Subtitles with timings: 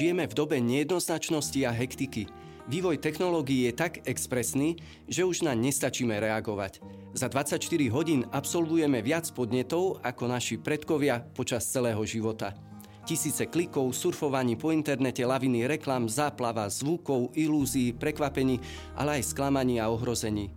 [0.00, 2.24] Žijeme v dobe nejednoznačnosti a hektiky.
[2.72, 6.80] Vývoj technológií je tak expresný, že už na nestačíme reagovať.
[7.12, 7.60] Za 24
[7.92, 12.56] hodín absolvujeme viac podnetov ako naši predkovia počas celého života.
[13.04, 18.56] Tisíce klikov, surfovaní po internete, laviny reklam, záplava, zvukov, ilúzií, prekvapení,
[18.96, 20.48] ale aj sklamaní a ohrození.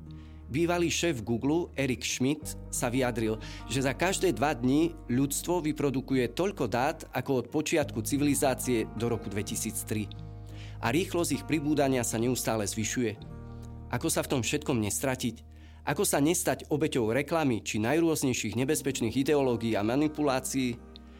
[0.52, 3.40] Bývalý šéf Google, Eric Schmidt, sa vyjadril,
[3.72, 9.32] že za každé dva dni ľudstvo vyprodukuje toľko dát ako od počiatku civilizácie do roku
[9.32, 10.12] 2003.
[10.84, 13.16] A rýchlosť ich pribúdania sa neustále zvyšuje.
[13.96, 15.36] Ako sa v tom všetkom nestratiť?
[15.88, 20.76] Ako sa nestať obeťou reklamy či najrôznejších nebezpečných ideológií a manipulácií?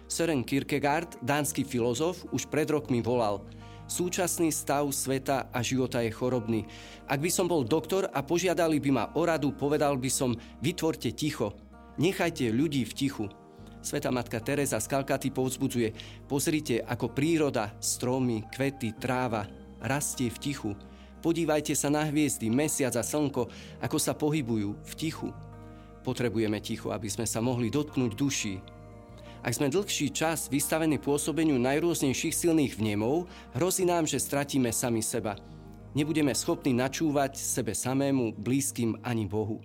[0.08, 3.40] Søren Kierkegaard, dánsky filozof, už pred rokmi volal–
[3.94, 6.66] Súčasný stav sveta a života je chorobný.
[7.06, 10.34] Ak by som bol doktor a požiadali by ma o radu, povedal by som,
[10.66, 11.54] vytvorte ticho.
[12.02, 13.30] Nechajte ľudí v tichu.
[13.86, 15.94] Sveta matka Teresa z Kalkaty povzbudzuje,
[16.26, 19.46] pozrite, ako príroda, stromy, kvety, tráva
[19.78, 20.72] rastie v tichu.
[21.22, 23.46] Podívajte sa na hviezdy, mesiac a slnko,
[23.78, 25.30] ako sa pohybujú v tichu.
[26.02, 28.58] Potrebujeme ticho, aby sme sa mohli dotknúť duší,
[29.44, 35.36] ak sme dlhší čas vystavení pôsobeniu najrôznejších silných vnemov, hrozí nám, že stratíme sami seba.
[35.92, 39.60] Nebudeme schopní načúvať sebe samému, blízkym ani Bohu.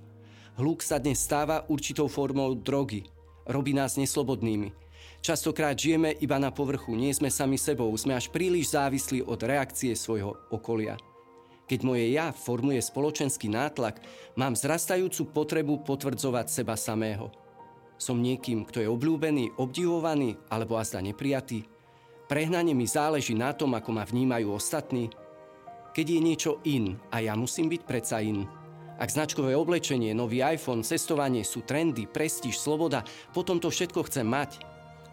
[0.59, 3.07] Hluk sa dnes stáva určitou formou drogy.
[3.47, 4.75] Robí nás neslobodnými.
[5.23, 9.95] Častokrát žijeme iba na povrchu, nie sme sami sebou, sme až príliš závislí od reakcie
[9.95, 10.99] svojho okolia.
[11.71, 14.03] Keď moje ja formuje spoločenský nátlak,
[14.35, 17.31] mám zrastajúcu potrebu potvrdzovať seba samého–
[17.99, 21.67] som niekým, kto je obľúbený, obdivovaný alebo azda neprijatý?
[22.31, 25.11] Prehnanie mi záleží na tom, ako ma vnímajú ostatní?
[25.93, 28.47] Keď je niečo in a ja musím byť predsa in.
[28.99, 34.63] Ak značkové oblečenie, nový iPhone, cestovanie sú trendy, prestíž, sloboda, potom to všetko chcem mať.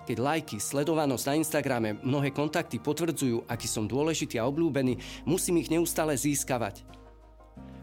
[0.06, 5.74] Keď lajky, sledovanosť na Instagrame, mnohé kontakty potvrdzujú, aký som dôležitý a obľúbený, musím ich
[5.74, 6.85] neustále získavať.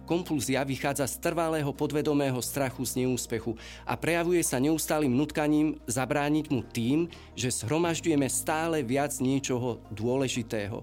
[0.02, 3.54] Kompulzia vychádza z trvalého podvedomého strachu z neúspechu
[3.86, 7.06] a prejavuje sa neustálým nutkaním zabrániť mu tým,
[7.38, 10.82] že zhromažďujeme stále viac niečoho dôležitého.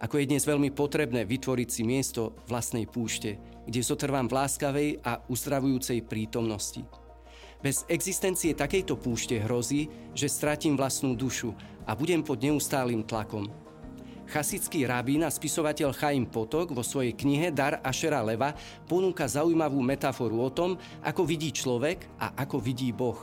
[0.00, 3.38] Ako je dnes veľmi potrebné vytvoriť si miesto vlastnej púšte,
[3.70, 6.82] kde zotrvám v láskavej a uzdravujúcej prítomnosti.
[7.60, 11.52] Bez existencie takejto púšte hrozí, že stratím vlastnú dušu
[11.84, 13.69] a budem pod neustálým tlakom.
[14.30, 18.54] Chasický rabín a spisovateľ Chaim Potok vo svojej knihe Dar Ašera Leva
[18.86, 23.18] ponúka zaujímavú metaforu o tom, ako vidí človek a ako vidí Boh.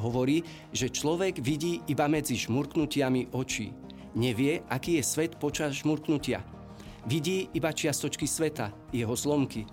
[0.00, 0.40] Hovorí,
[0.72, 3.76] že človek vidí iba medzi žmurknutiami očí.
[4.16, 6.40] Nevie, aký je svet počas žmurknutia.
[7.04, 9.68] Vidí iba čiastočky sveta, jeho zlomky.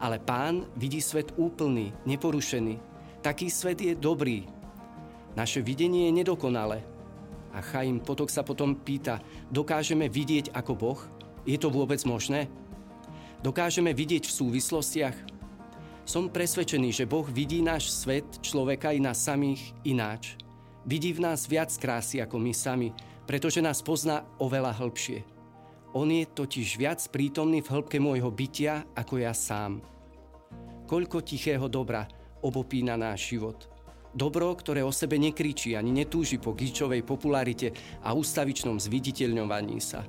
[0.00, 2.80] Ale pán vidí svet úplný, neporušený.
[3.20, 4.48] Taký svet je dobrý.
[5.36, 6.80] Naše videnie je nedokonalé,
[7.56, 11.00] a Chaim Potok sa potom pýta, dokážeme vidieť ako Boh?
[11.48, 12.52] Je to vôbec možné?
[13.40, 15.16] Dokážeme vidieť v súvislostiach?
[16.04, 20.36] Som presvedčený, že Boh vidí náš svet, človeka i nás samých ináč.
[20.84, 22.92] Vidí v nás viac krásy ako my sami,
[23.24, 25.24] pretože nás pozná oveľa hĺbšie.
[25.96, 29.80] On je totiž viac prítomný v hĺbke môjho bytia ako ja sám.
[30.84, 32.04] Koľko tichého dobra
[32.44, 33.64] obopína náš život–
[34.16, 40.08] Dobro, ktoré o sebe nekričí ani netúži po gíčovej popularite a ústavičnom zviditeľňovaní sa.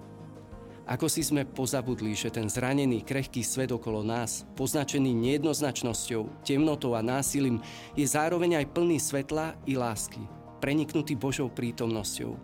[0.87, 7.03] Ako si sme pozabudli, že ten zranený, krehký svet okolo nás, poznačený nejednoznačnosťou, temnotou a
[7.03, 7.59] násilím,
[7.99, 10.23] je zároveň aj plný svetla i lásky,
[10.63, 12.39] preniknutý Božou prítomnosťou.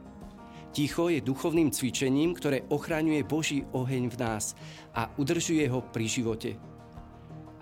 [0.76, 4.52] Ticho je duchovným cvičením, ktoré ochraňuje Boží oheň v nás
[4.92, 6.60] a udržuje ho pri živote,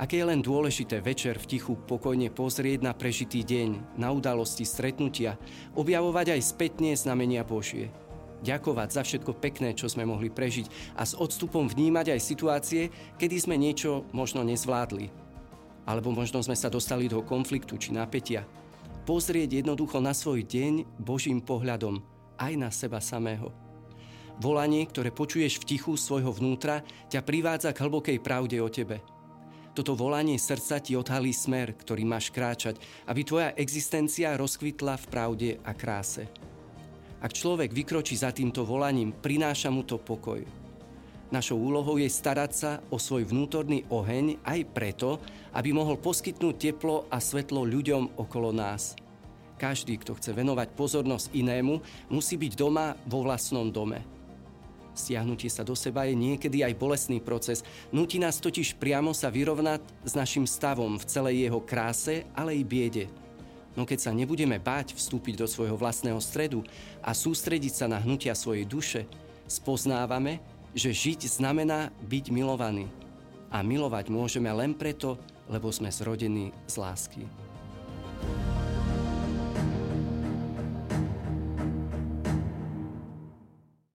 [0.01, 5.37] Aké je len dôležité večer v tichu pokojne pozrieť na prežitý deň, na udalosti stretnutia,
[5.77, 7.93] objavovať aj spätne znamenia Božie.
[8.41, 12.89] Ďakovať za všetko pekné, čo sme mohli prežiť a s odstupom vnímať aj situácie,
[13.21, 15.13] kedy sme niečo možno nezvládli.
[15.85, 18.49] Alebo možno sme sa dostali do konfliktu či napätia.
[19.05, 22.01] Pozrieť jednoducho na svoj deň Božím pohľadom,
[22.41, 23.53] aj na seba samého.
[24.41, 26.81] Volanie, ktoré počuješ v tichu svojho vnútra,
[27.13, 28.97] ťa privádza k hlbokej pravde o tebe–
[29.71, 32.75] toto volanie srdca ti odhalí smer, ktorý máš kráčať,
[33.07, 36.27] aby tvoja existencia rozkvitla v pravde a kráse.
[37.21, 40.41] Ak človek vykročí za týmto volaním, prináša mu to pokoj.
[41.31, 45.23] Našou úlohou je starať sa o svoj vnútorný oheň aj preto,
[45.55, 48.99] aby mohol poskytnúť teplo a svetlo ľuďom okolo nás.
[49.55, 51.79] Každý, kto chce venovať pozornosť inému,
[52.11, 54.20] musí byť doma vo vlastnom dome.
[54.91, 57.63] Stiahnutie sa do seba je niekedy aj bolestný proces.
[57.95, 62.63] Nutí nás totiž priamo sa vyrovnať s našim stavom v celej jeho kráse, ale i
[62.67, 63.07] biede.
[63.71, 66.59] No keď sa nebudeme báť vstúpiť do svojho vlastného stredu
[66.99, 69.07] a sústrediť sa na hnutia svojej duše,
[69.47, 70.43] spoznávame,
[70.75, 72.91] že žiť znamená byť milovaný.
[73.51, 77.50] A milovať môžeme len preto, lebo sme zrodení z lásky.